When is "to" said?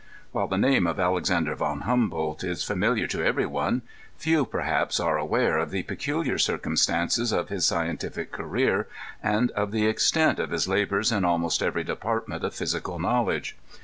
3.11-3.23